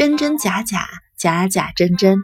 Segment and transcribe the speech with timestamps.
[0.00, 2.16] 真真假假，假假真真。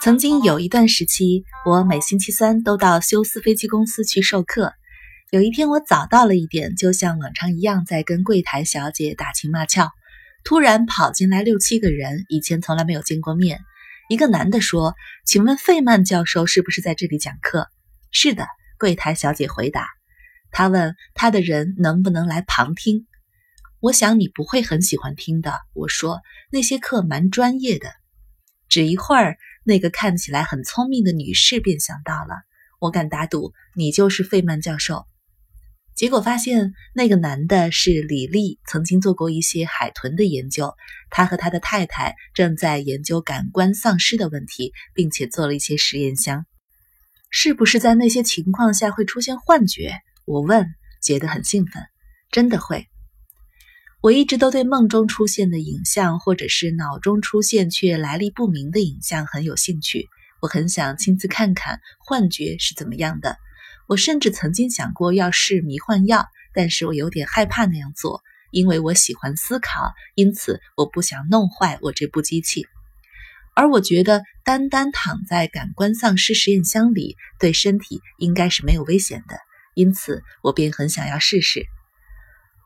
[0.00, 4.72] 曾经有一段时期，我每星期三都到休斯飞机公司去授课。
[5.30, 9.90] 有一天，我早到了一点，就像往常一样在跟柜台小姐打情骂俏。
[10.42, 13.60] 突然跑进来六七个人，以前从来没有见过面。
[14.08, 14.94] 一个男的说
[15.26, 17.68] ：“请问费曼教授是不是在这里讲课
[18.10, 18.46] ？”“是的。”
[18.80, 19.86] 柜台小姐回答。
[20.50, 23.06] 他问他的人能不能来旁听。
[23.80, 25.60] 我想你不会很喜欢听的。
[25.72, 27.92] 我说那些课蛮专业的。
[28.68, 32.34] 只一会儿，那个看起来很聪明的女士便想到了。
[32.80, 35.06] 我敢打赌，你就是费曼教授。
[35.94, 40.74] 结果发现，那个男的是李丽，曾经做过一些海豚的研究。
[41.10, 46.44] 他和他的太太正在研究感官丧失的问题，并且做了一些实验箱。
[47.30, 49.94] 是不是在那些情况下会出现幻觉？
[50.24, 50.66] 我问，
[51.02, 51.82] 觉得很兴奋。
[52.30, 52.86] 真的会。
[54.08, 60.08] 我一直都对梦中出现的影像，或者是脑中出现却来历不明的影像很有兴趣。
[60.40, 63.36] 我很想亲自看看幻觉是怎么样的。
[63.86, 72.66] 我甚至曾经想过要试迷幻药，但是我有点害怕那样做，因为我喜欢思考，因此我不想弄坏我这部机器。
[73.54, 79.36] 而我觉得单单躺在感官丧失实验箱里，对身体应该是没有危险的，
[79.74, 81.66] 因此我便很想要试试。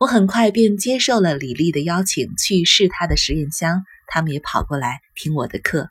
[0.02, 3.84] 我很快便接受了李丽的邀请，去试她的实验箱。
[4.08, 5.90] 他们也跑过来听我的课。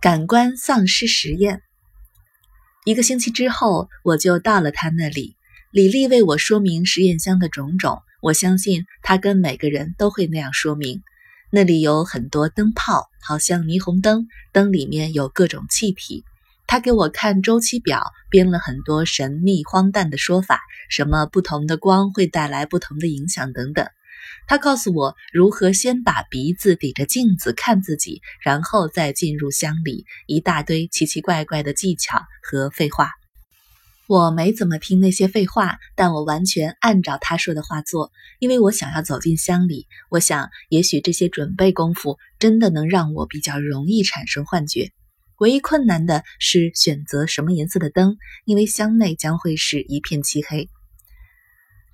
[0.00, 1.62] 感官丧失实验。
[2.84, 5.34] 一个星期之后，我就到了他那里。
[5.72, 11.02] 李丽为我说明实验箱的种种，我相信她跟每个人都会那样说明。
[11.50, 16.24] 那里有很多灯泡，好像霓虹灯，灯里面有各种气体。
[16.66, 23.86] 他给我看周期表，编了很多神秘荒诞的说法，什么不同的光会带来不同的影响等等。
[24.46, 33.10] 他告诉我如何先把鼻子抵着镜子看自己，然后再进入箱里，一大堆奇奇怪怪的技巧和废话。
[34.08, 38.10] 我没怎么听那些废话，但我完全按照他说的话做，
[38.40, 39.86] 因为我想要走进箱里。
[40.10, 44.90] 我想，也许这些准备功夫真的能让我比较容易产生幻觉。
[45.42, 50.68] 唯一困难的是选择什么颜色的灯，因为箱内将会是一片漆黑。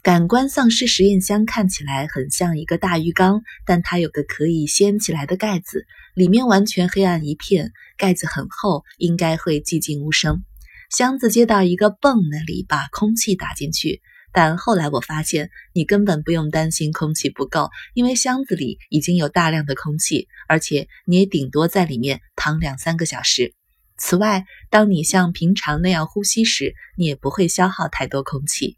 [0.02, 10.44] 感官丧尸实验箱看起来很像一个大浴缸，但它有个可以掀起来的盖子，里面完全黑暗一片，盖子很厚，应该会寂静无声。
[10.90, 14.02] 箱子接到一个泵那里，把空气打进去。
[14.32, 23.54] 但后来我发现，你根本不用担心空气不够，因为箱子里已经有大量的空气，而且你也顶多在里面躺两三个小时。
[23.96, 28.76] 此外，当你像平常那样呼吸时，你也不会消耗太多空气。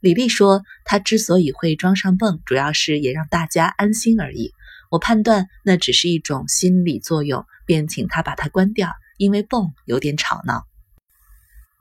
[0.00, 4.52] 李丽说，她之所以会装上泵，主要是也让大家安心而已。
[4.90, 10.66] 我判断那只是一种心理作用，便请她把它关掉，因为泵有点吵闹。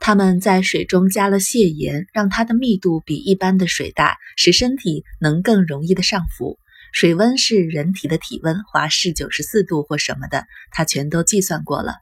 [0.05, 6.59] 他们在水中加了泻盐，让它的密度比一般的水大，使身体能更容易的上浮。
[6.91, 11.93] 水温是人体的体温，华氏九十四度或什么的，他全都计算过了。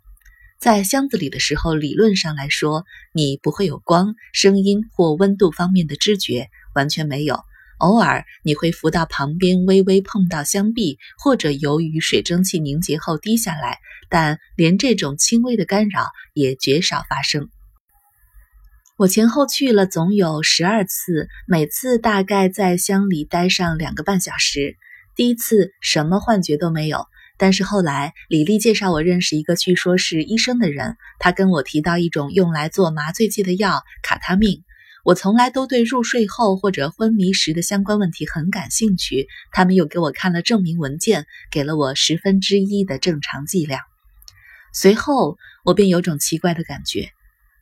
[0.57, 7.39] 在箱子里的时候，理论上来说，你不会有光、声音或温度方面的知觉，完全没有。
[7.77, 13.77] 偶尔你会浮到旁边，微微碰到箱壁，或者由于水蒸气凝结后滴下来，
[14.09, 17.51] 但连这种轻微的干扰也绝少发生。
[19.01, 24.77] 我前后去了总有十二次，每次大概在乡里待上两个半小时。
[25.15, 34.61] 第一次什么幻觉都没有，但是后来李丽介绍我认识一个据说是医生的人，他跟我提到一种用来做麻醉剂的药卡他命。
[35.03, 39.27] 我从来都对入睡后或者昏迷时的相关问题很感兴趣。
[39.51, 43.81] 他们又给我看了证明文件，给了我十分之一的正常剂量。
[44.71, 47.09] 随后我便有种奇怪的感觉。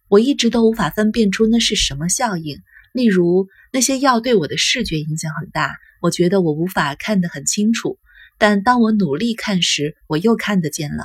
[0.10, 2.58] 我一直都无法分辨出那是什么效应。
[2.92, 8.00] 例如，那些药对我的视觉影响很大，我觉得我无法看得很清楚。
[8.40, 11.04] 但当我努力看时，我又看得见了。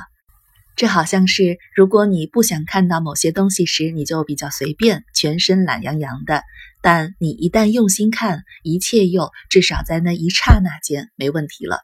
[0.75, 6.41] 这好像是，如果你不想看到某些东西时，你就比较随便，全身懒洋洋的；
[6.81, 11.81] 但你一旦用心看，一切又至少在那一刹那间没问题了。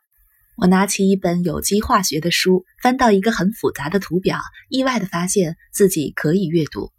[0.58, 4.40] 我拿起一本有机化学的书，翻到一个很复杂的图表，
[4.70, 6.92] 意外地发现自己可以阅读。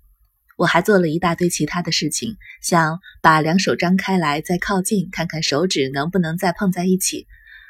[0.57, 7.27] 我还做了一大堆其他的事情，像把两手张开来再靠近，看看手指能不能再碰在一起。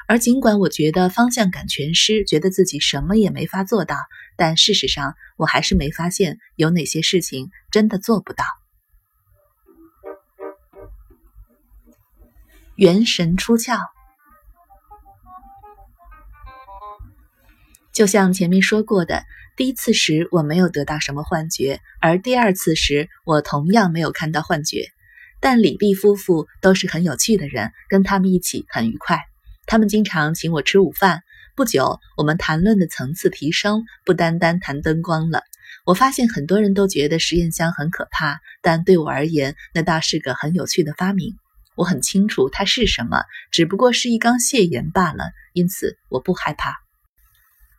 [0.09, 3.97] 而尽管我觉得方向感全失，觉得自己什么也没法做到，
[4.37, 8.45] 但事实上我还是没发现有哪些事情真的做不到。
[12.77, 13.79] 元神出窍。
[17.93, 19.25] 就像前面说过的，
[19.57, 24.87] 第一次时我没有得到什么幻觉，而第二次时我同样没有看到幻觉。
[25.41, 29.21] 但李碧夫妇都是很有趣的人，跟他们一起很愉快。
[29.67, 31.23] 他们经常请我吃午饭。
[31.55, 35.43] 不久，我们谈论的层次提升，不单单谈灯光了。
[35.85, 41.35] 我发现很多人都觉得实验箱很可怕，但对我而言，那倒是个很有趣的发明。
[41.75, 46.77] 我很清楚它是什么，只不过是一缸泻盐罢了，因此我不害怕。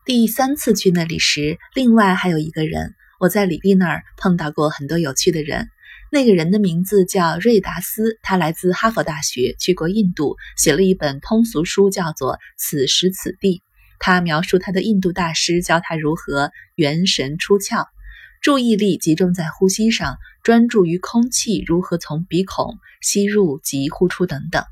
[0.05, 5.69] 第三次去那里时，另外还有一个人，我在李丽那儿碰到过很多有趣的人。
[6.11, 13.59] 那个人的名字叫瑞达斯，他来自哈佛大学，去过印度，写了一本通俗书，叫做《此时此地》。
[13.97, 17.87] 他描述他的印度大师教他如何元神出窍，
[18.41, 24.65] 注意力集中在呼吸上，专注于空气如何从鼻孔吸入及呼出等等。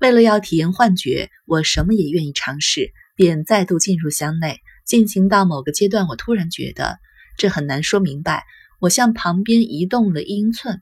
[0.00, 4.60] 为了要体验幻觉，我什么也愿意尝试，便再度进入箱内。
[4.84, 7.00] 进行到某个阶段，我突然觉得
[7.36, 8.44] 这很难说明白。
[8.78, 10.80] 我向旁边移动了一英寸，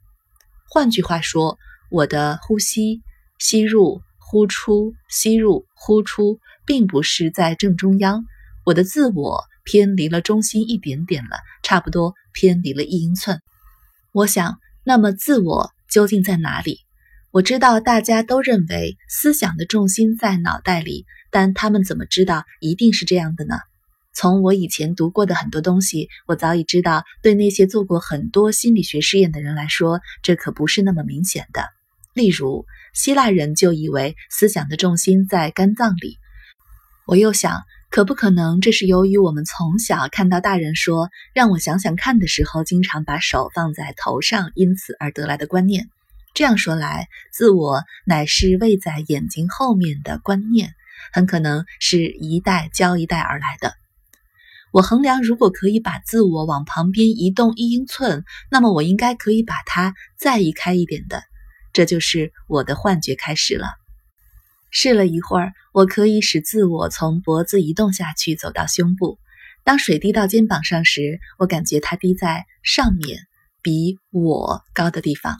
[0.68, 1.58] 换句话说，
[1.90, 3.00] 我的呼吸、
[3.38, 8.24] 吸入、呼出、吸入、呼出，并不是在正中央。
[8.66, 13.40] 我的自我偏离了中心一点点了，差不多偏离了一英寸。
[14.12, 16.83] 我想，那么自我究竟在哪里？
[17.34, 23.56] 我知道大家都认为思想的重心在脑袋里，但他们怎么知道一定是这样的呢？
[24.14, 31.64] 从我以前读过的很多东西，我早已知道，对那些做过很多心理学试验的人来说，这可不是那么明显的。
[32.12, 36.18] 例如，希腊人就以为思想的重心在肝脏里。
[37.04, 45.88] 我又想，可不可能这是由于我们从小看到大人说“让我想想看”的时候，经常把手放在头上，因此而得来的观念？
[46.34, 50.74] 这样说来，自我乃是位在眼睛后面的观念，
[51.12, 53.72] 很可能是一代交一代而来的。
[54.72, 61.22] 我衡量，如果可以把自我往旁边移动一英寸，那么我应该可以把它再移开一点的。
[61.72, 63.68] 这就是我的幻觉开始了。
[64.72, 69.20] 试了一会儿，我可以使自我从脖子移动下去，走到胸部。
[69.62, 73.20] 当水滴到肩膀上时，我感觉它滴在上面，
[73.62, 75.38] 比我高的地方。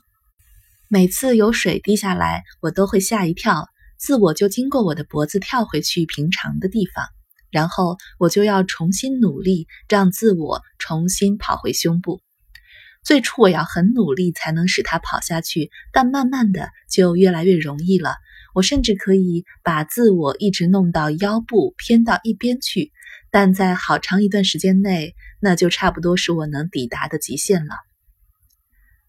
[0.94, 3.66] 每次有水滴下来，我都会吓一跳，
[3.98, 7.04] 自我就经过我的脖子跳回去平常的地方。
[7.50, 12.20] 然后我就要重新努力，让自我重新跑回胸部。
[13.02, 18.14] 最初我要很努力才能使它跑下去，但慢慢的就越来越容易了。
[18.54, 22.92] 我甚至可以把自我一直弄到腰部偏到一边去，
[23.32, 27.74] 但在好长一段时间内，那就差不多是我能抵达的极限了。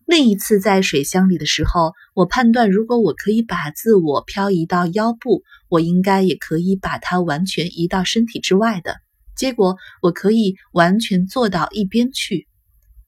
[0.06, 8.98] 另一次在水箱里的时候，我判断如果我可以把自我漂移到腰部，我应该也可以把它完全移到身体之外的。
[9.36, 12.48] 结果我可以完全坐到一边去，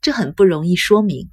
[0.02, 1.30] 这很不容易说明。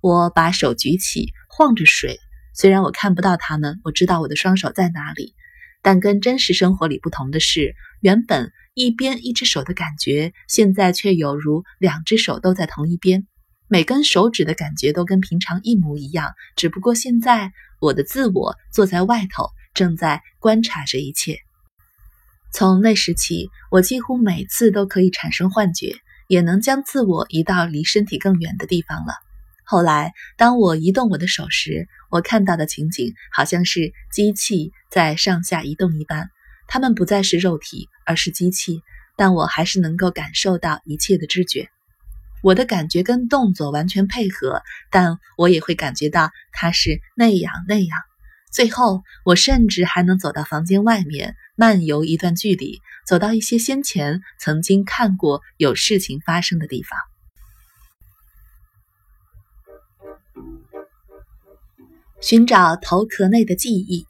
[0.00, 2.18] 我把手举起，晃着水，
[2.54, 5.34] 虽然我看不到它们，我知道我的双手在哪里。
[5.82, 13.26] 但跟真实生活里不同的是，原本一边一只手的感觉，现在却有如两只手都在同一边。
[13.68, 21.38] 每根手指的感觉都跟平常一模一样，只不过现在我的自我坐在外头，正在观察这一切。
[22.52, 25.96] 从那时起，我几乎每次都可以产生幻觉，
[26.28, 29.14] 也能将自我移到离身体更远的地方了。
[29.64, 36.28] 后来，当我移动我的手时，我看到的情景好像是机器在上下移动一般，
[36.68, 38.82] 它们不再是肉体，而是机器，
[39.16, 41.70] 但我还是能够感受到一切的知觉。
[42.44, 47.98] 我的感觉跟动作完全配合，但我也会感觉到它是那样那样。
[48.52, 57.00] 最后，我甚至还能走到房间外面，漫游一段距离，走到一些先前曾经看过有事情发生的地方，
[62.20, 64.06] 寻找头壳内的记忆。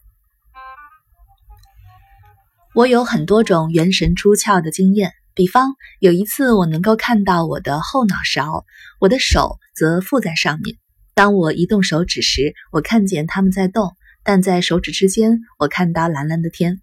[2.74, 5.12] 我有很多种元神出窍的经验。
[5.34, 8.64] 比方有一次，我能够看到我的后脑勺，
[9.00, 10.76] 我的手则附在上面。
[11.14, 16.80] 当我移动手指时，我看见它们在动，但在手指之间，我看到蓝蓝的天。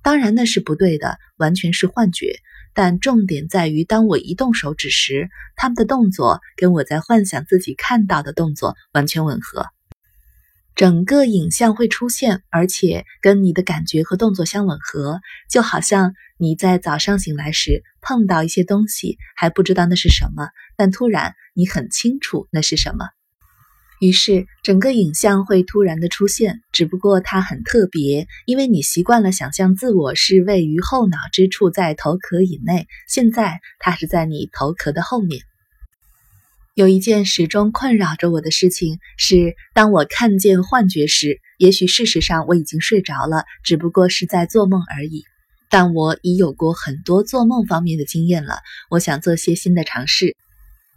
[0.00, 2.38] 当然那是不对的，完全是幻觉。
[2.72, 9.66] 但重点在于，当我移动手指时，它们的动作跟我在幻想自己看到的动作完全吻合。
[10.78, 15.18] 整个影像会出现，而且跟你的感觉和动作相吻合，
[15.50, 23.06] 就好像你在早上醒来时碰到一些东西，还不知道那是什么，但突然你很清楚那是什么。
[24.00, 35.40] 于是整个影像会突然的出现，只不过它很特别，因为你习惯了想象自我是位于后脑之处，在头壳以内，现在它是在你头壳的后面。
[36.78, 45.24] 有一件始终困扰着我的事情是，当我看见幻觉时，也许事实上我已经睡着了，只不过是在做梦而已。
[45.70, 50.36] 但我已有过很多做梦方面的经验了，我想做些新的尝试。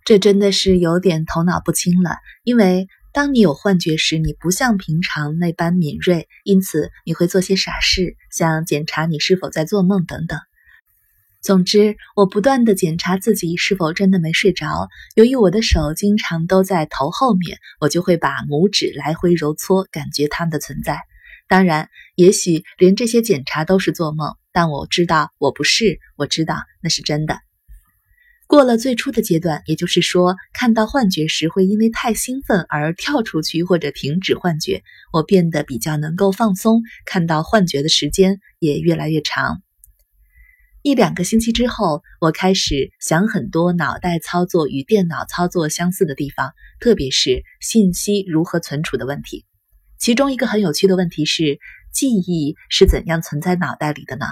[0.05, 10.37] 这真的是有点头脑不清了，因为当你有幻觉时，你不像平常那般敏锐，因此你会做些傻事，像检查你是否在做梦等等。
[11.41, 14.89] 总之，我不断地检查自己是否真的没睡着。
[15.15, 20.99] 由于我的手经常都在头后面，我就会把拇指来回揉搓，感觉它们的存在。
[21.47, 27.39] 当然，也许连这些检查都是做梦，但我知道我不是，我知道那是真的。
[28.45, 39.63] 过了最初的阶段，也就是说，看到幻觉时会因为太兴奋而跳出去或者停止幻觉，我变得比较能够放松，看到幻觉的时间也越来越长。
[40.83, 49.45] 一两个星期之后，我开始想很多脑袋操作与电脑操作相似的地方，特别是信息如何存储的问题。
[49.99, 51.59] 其中一个很有趣的问题是，
[51.93, 54.25] 记忆是怎样存在脑袋里的呢？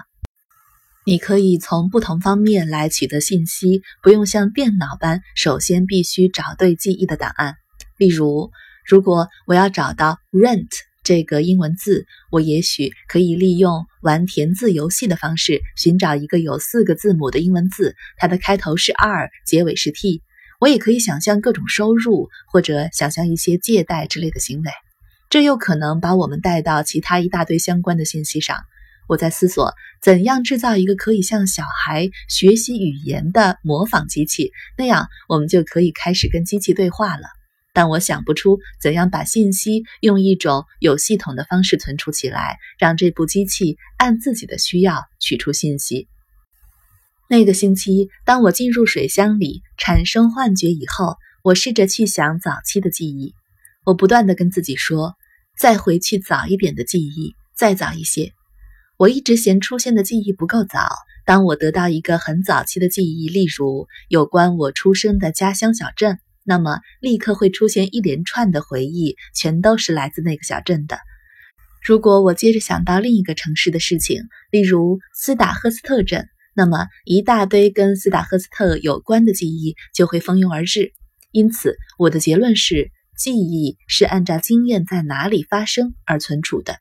[1.05, 7.57] 你可以从不同方面来取得信息，不用像电脑般首先必须找对记忆的档案。
[7.97, 8.49] 例如，
[8.87, 10.67] 如果我要找到 rent
[11.09, 20.21] 这个英文字，我也许可以利用玩填字游戏的方式寻找一个有四个字母的英文字，它的开头是 R，结尾是 T。
[20.59, 24.69] 我也可以想象各种收入，或者想象一些借贷之类的行为。
[25.31, 28.59] 这又可能把我们带到其他一大堆相关的信息上。
[29.07, 29.73] 我在思索
[30.03, 37.38] 怎样制造一个可以向小孩学习语言的模仿机器，那样我们就可以开始跟机器对话了。
[37.79, 46.09] 但我想不出怎样把信息用一种有系统的方式存储起来，让这部机器按自己的需要取出信息。
[47.29, 53.33] 那个星期，当我进入水箱里产生幻觉以后，我试着去想早期的记忆。
[53.85, 55.13] 我不断地跟自己说
[55.57, 58.33] ：“再回去早一点的记忆，再早一些。”
[58.99, 60.89] 我一直嫌出现的记忆不够早。
[61.25, 66.19] 当我得到一个很早期的记忆，例如有关我出生的家乡小镇，
[66.49, 70.97] 那么立刻会出现一连串的回忆，全都是来自那个小镇的。
[71.85, 80.91] 如果我接着想到另一个城市的事情，例如斯达赫斯特镇，那么一大堆跟斯达赫斯特有关的记忆就会蜂拥而至。
[81.31, 86.77] 因此，我的结论是，记忆是按照经验在哪里发生而存储的。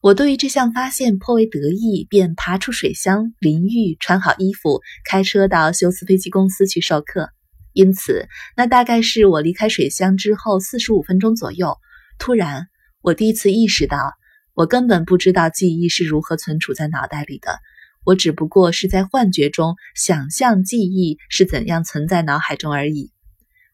[0.00, 7.30] 我对于这项发现颇为得意，便爬出水箱，淋浴，穿好衣服，开车到休斯飞机公司去授课。
[7.74, 8.26] 因此，
[8.56, 11.76] 那大概是我离开水箱之后四十五分钟左右。
[12.18, 12.68] 突然，
[13.02, 14.14] 我第一次意识到，
[14.54, 17.58] 我根本不知道记忆是如何存储在脑袋里的。
[18.04, 23.12] 我只不过是在幻觉中想象记忆是怎样存在脑海中而已。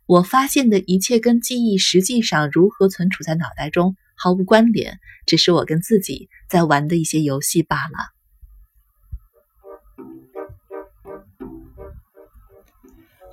[0.06, 3.94] 我发现的一切跟记忆实际上如何存储在脑袋中。
[4.22, 8.19] 毫无关联，只是我跟自己在玩的一些游戏罢了。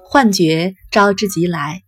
[0.10, 1.84] 幻觉招之即来。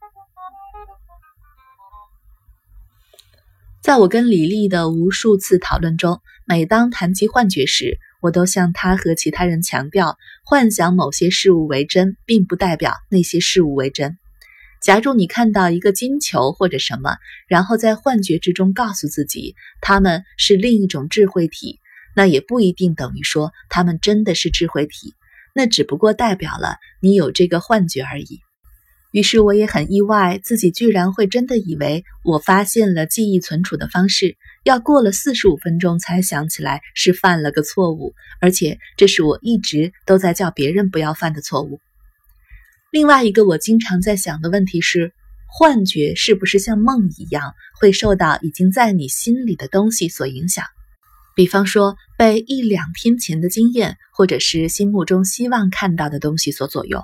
[3.81, 14.17] 在我跟李丽的无数次讨论中，每当谈及幻觉时，我都向她和其他人强调：幻想某些事物为真，并不代表那些事物为真。
[14.81, 17.15] 假如你看到一个金球或者什么，
[17.47, 21.79] 然后在幻觉之中告诉自己它们是另一种智慧体，
[22.17, 25.15] 那也不一定等于说它们真的是智慧体，
[25.53, 28.39] 那只不过代表了你有这个幻觉而已。
[29.11, 41.79] 于是我也很意外，自己居然会真的以为我发现了记忆存储的方式，要过了四十五分钟才想起来是犯了个错误，而且这是我一直都在叫别人不要犯的错误。
[42.91, 45.11] 另外一个我经常在想的问题是：
[45.47, 50.65] 幻觉是不是像梦一样，会受到已经在你心里的东西所影响？
[51.39, 57.01] 比方说，被一两天前的经验，或者是心目中希望看到的东西所左右。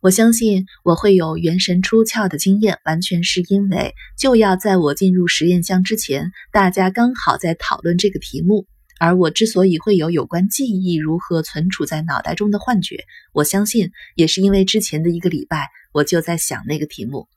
[0.00, 8.66] 我相信我会有元神出窍的经验，完全是因为就要在我进入实验箱之前，大家刚好在讨论这个题目。
[8.98, 13.04] 而我之所以会有有关记忆如何存储在脑袋中的幻觉，
[13.34, 17.28] 我相信也是因为之前的一个礼拜我就在想那个题目。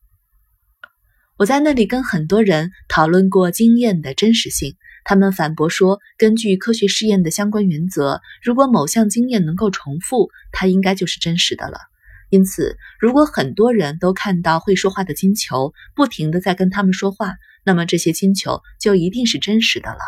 [1.36, 11.78] 我在那里跟很多人讨论过经验的真实性，他们反驳说，根据科学试验的相关原则，如果某项经验能够重复，它应该就是真实的了。
[12.30, 20.00] 因此，如果很多人都看到会说话的金球，不停的在跟他们说话，那么这些金球就一定是真实的了。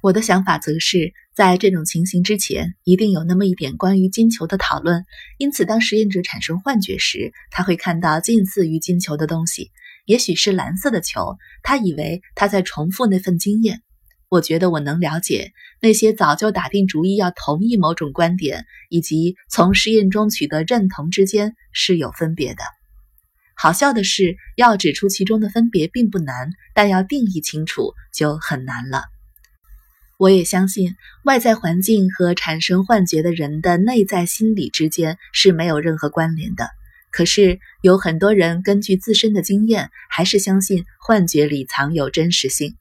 [0.00, 5.04] 我的想法则是在这种情形之前，一定有那么一点关于金球的讨论。
[5.38, 9.72] 因此，当实验者产生幻觉时，他会看到近似于金球的东西，
[10.04, 11.36] 也许是蓝色的球。
[11.62, 13.82] 他以为他在重复那份经验。
[14.28, 22.62] 我觉得我能了解那些早就打定主意要同意某种观点，以及从实验中取得认同之间是有分别的。
[23.54, 29.04] 好笑的是，要指出其中的分别并不难，但要定义清楚就很难了。
[30.18, 30.94] 我也相信，
[31.24, 36.68] 外在环境和产生幻觉的人的内在心理之间是没有任何关联的。
[37.10, 42.76] 可是，有很多人根据自身的经验，还是相信幻觉里藏有真实性。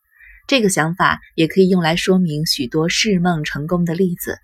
[0.48, 4.40] 这个想法也可以用来说明许多释梦成功的例子，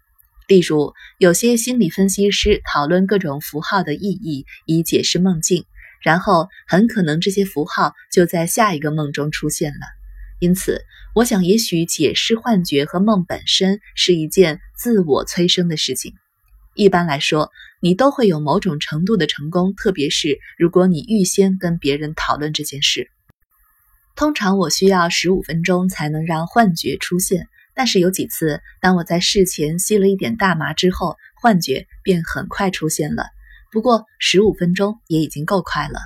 [0.49, 5.63] 例如，有些心理分析师讨论各种符号的意义以解释梦境，
[6.01, 9.85] 然后很可能这些符号就在下一个梦中出现了。
[10.39, 10.81] 因此，
[11.15, 16.13] 我想，也许解释幻觉和梦本身是一件自我催生的事情。
[16.75, 23.09] 一般来说，你都会有某种程度的成功，特别是如果你预先跟别人讨论这件事。
[24.15, 33.25] 通常我需要十五分钟才能让幻觉出现，但是有几次，当我在事前吸了一点大麻之后，幻觉便很快出现了。
[33.71, 35.99] 不过十五分钟也已经够快了。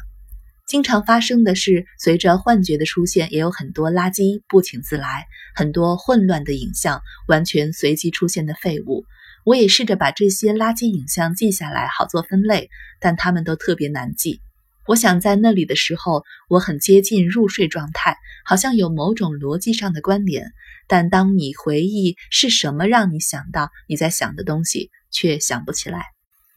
[0.66, 9.06] 经常发生的是，随着幻觉的出现，也有很多垃圾不请自来，很多混乱的影像，完全随机出现的废物。
[9.46, 14.42] 我也试着把这些垃圾影像记下来，好做分类，但它们都特别难记。
[14.88, 20.52] 我想在那里的时候，我很接近入睡状态，好像有某种逻辑上的关联。
[20.88, 26.06] 但当你回忆是什么让你想到你在想的东西，却想不起来。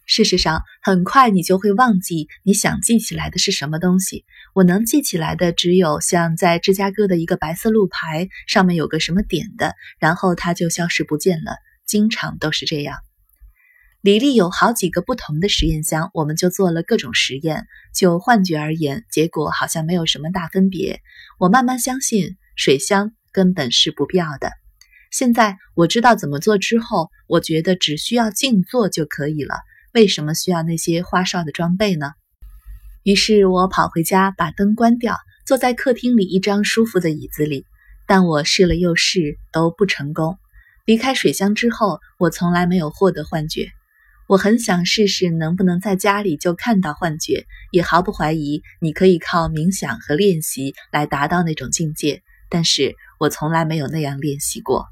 [0.07, 4.25] 事实上，很快你就会忘记你想记起来的是什么东西。
[4.55, 11.57] 我能记起来的只有像在芝加哥的一个白色路牌上面有个什么点的，然后它就消失不见了。
[11.87, 12.99] 经常都是这样。
[14.03, 17.67] 李丽有好几个不同的实验箱，我们就做了各种实验。
[17.95, 21.03] 就幻觉而言，结果好像没有什么大分别。
[21.39, 24.53] 我慢慢相信水箱根本是不必要的。
[25.11, 29.57] 现在我知道怎么做之后，我觉得只需要静坐就可以了。
[29.93, 32.13] 为什么需要那些花哨的装备呢？
[33.03, 37.67] 于是我跑回家，把灯关掉，坐在客厅里一张舒服的椅子里。
[38.07, 40.39] 但我试了又试，都不成功。
[40.87, 43.69] 离开水箱之后，我从来没有获得幻觉。
[44.31, 54.87] 我很想试试能不能在家里就看到幻觉，也毫不怀疑你可以靠冥想和练习来达到那种境界，但是我从来没有那样练习过。